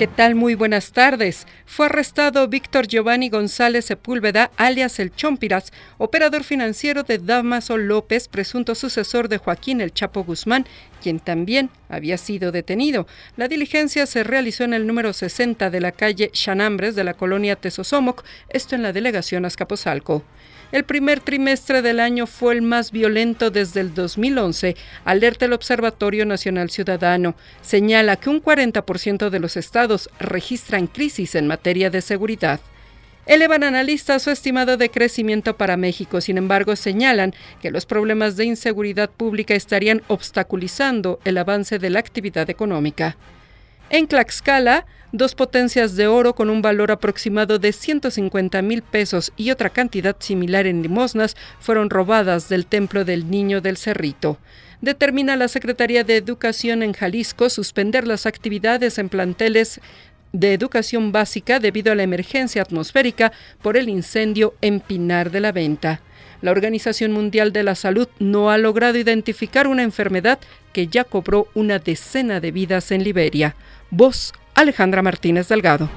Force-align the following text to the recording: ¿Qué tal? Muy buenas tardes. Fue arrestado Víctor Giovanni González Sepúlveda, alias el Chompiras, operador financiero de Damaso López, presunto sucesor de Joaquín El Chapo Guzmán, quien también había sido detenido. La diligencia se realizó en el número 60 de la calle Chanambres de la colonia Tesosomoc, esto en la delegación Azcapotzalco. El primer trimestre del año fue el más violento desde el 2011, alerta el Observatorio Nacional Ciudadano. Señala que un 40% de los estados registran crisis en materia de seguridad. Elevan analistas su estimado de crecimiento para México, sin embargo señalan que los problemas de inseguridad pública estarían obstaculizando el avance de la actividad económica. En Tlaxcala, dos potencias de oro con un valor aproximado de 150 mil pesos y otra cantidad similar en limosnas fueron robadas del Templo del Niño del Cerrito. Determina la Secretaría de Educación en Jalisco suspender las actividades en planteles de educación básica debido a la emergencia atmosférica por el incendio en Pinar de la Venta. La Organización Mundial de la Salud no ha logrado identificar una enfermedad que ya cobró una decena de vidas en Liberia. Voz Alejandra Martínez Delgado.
¿Qué 0.00 0.06
tal? 0.06 0.34
Muy 0.34 0.54
buenas 0.54 0.92
tardes. 0.92 1.46
Fue 1.66 1.84
arrestado 1.84 2.48
Víctor 2.48 2.86
Giovanni 2.88 3.28
González 3.28 3.84
Sepúlveda, 3.84 4.50
alias 4.56 4.98
el 4.98 5.14
Chompiras, 5.14 5.74
operador 5.98 6.42
financiero 6.42 7.02
de 7.02 7.18
Damaso 7.18 7.76
López, 7.76 8.26
presunto 8.26 8.74
sucesor 8.74 9.28
de 9.28 9.36
Joaquín 9.36 9.82
El 9.82 9.92
Chapo 9.92 10.24
Guzmán, 10.24 10.64
quien 11.02 11.20
también 11.20 11.68
había 11.90 12.16
sido 12.16 12.50
detenido. 12.50 13.06
La 13.36 13.46
diligencia 13.46 14.06
se 14.06 14.24
realizó 14.24 14.64
en 14.64 14.72
el 14.72 14.86
número 14.86 15.12
60 15.12 15.68
de 15.68 15.80
la 15.82 15.92
calle 15.92 16.30
Chanambres 16.30 16.94
de 16.94 17.04
la 17.04 17.12
colonia 17.12 17.56
Tesosomoc, 17.56 18.24
esto 18.48 18.76
en 18.76 18.82
la 18.82 18.94
delegación 18.94 19.44
Azcapotzalco. 19.44 20.24
El 20.72 20.84
primer 20.84 21.18
trimestre 21.18 21.82
del 21.82 21.98
año 21.98 22.28
fue 22.28 22.54
el 22.54 22.62
más 22.62 22.92
violento 22.92 23.50
desde 23.50 23.80
el 23.80 23.92
2011, 23.92 24.76
alerta 25.04 25.46
el 25.46 25.52
Observatorio 25.52 26.24
Nacional 26.26 26.70
Ciudadano. 26.70 27.34
Señala 27.60 28.14
que 28.14 28.30
un 28.30 28.40
40% 28.40 29.30
de 29.30 29.40
los 29.40 29.56
estados 29.56 29.89
registran 30.18 30.86
crisis 30.86 31.34
en 31.34 31.46
materia 31.46 31.90
de 31.90 32.00
seguridad. 32.00 32.60
Elevan 33.26 33.62
analistas 33.62 34.22
su 34.22 34.30
estimado 34.30 34.76
de 34.76 34.90
crecimiento 34.90 35.56
para 35.56 35.76
México, 35.76 36.20
sin 36.20 36.38
embargo 36.38 36.74
señalan 36.74 37.34
que 37.60 37.70
los 37.70 37.86
problemas 37.86 38.36
de 38.36 38.46
inseguridad 38.46 39.10
pública 39.10 39.54
estarían 39.54 40.02
obstaculizando 40.08 41.20
el 41.24 41.38
avance 41.38 41.78
de 41.78 41.90
la 41.90 42.00
actividad 42.00 42.48
económica. 42.50 43.16
En 43.92 44.06
Tlaxcala, 44.06 44.86
dos 45.10 45.34
potencias 45.34 45.96
de 45.96 46.06
oro 46.06 46.36
con 46.36 46.48
un 46.48 46.62
valor 46.62 46.92
aproximado 46.92 47.58
de 47.58 47.72
150 47.72 48.62
mil 48.62 48.82
pesos 48.82 49.32
y 49.36 49.50
otra 49.50 49.68
cantidad 49.70 50.14
similar 50.20 50.68
en 50.68 50.80
limosnas 50.80 51.36
fueron 51.58 51.90
robadas 51.90 52.48
del 52.48 52.66
Templo 52.66 53.04
del 53.04 53.28
Niño 53.28 53.60
del 53.60 53.76
Cerrito. 53.76 54.38
Determina 54.80 55.34
la 55.34 55.48
Secretaría 55.48 56.04
de 56.04 56.16
Educación 56.16 56.84
en 56.84 56.92
Jalisco 56.92 57.50
suspender 57.50 58.06
las 58.06 58.26
actividades 58.26 58.96
en 58.98 59.08
planteles 59.08 59.80
de 60.32 60.54
educación 60.54 61.10
básica 61.10 61.58
debido 61.58 61.90
a 61.90 61.96
la 61.96 62.04
emergencia 62.04 62.62
atmosférica 62.62 63.32
por 63.60 63.76
el 63.76 63.88
incendio 63.88 64.54
en 64.60 64.78
Pinar 64.78 65.32
de 65.32 65.40
la 65.40 65.50
Venta. 65.50 66.00
La 66.42 66.50
Organización 66.50 67.12
Mundial 67.12 67.52
de 67.52 67.62
la 67.62 67.74
Salud 67.74 68.08
no 68.18 68.50
ha 68.50 68.56
logrado 68.56 68.96
identificar 68.96 69.66
una 69.66 69.82
enfermedad 69.82 70.38
que 70.72 70.86
ya 70.86 71.04
cobró 71.04 71.48
una 71.54 71.78
decena 71.78 72.40
de 72.40 72.50
vidas 72.50 72.90
en 72.92 73.04
Liberia. 73.04 73.56
Voz 73.90 74.32
Alejandra 74.54 75.02
Martínez 75.02 75.48
Delgado. 75.48 75.90